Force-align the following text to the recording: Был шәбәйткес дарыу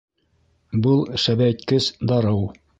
Был 0.87 1.05
шәбәйткес 1.25 1.93
дарыу 2.13 2.45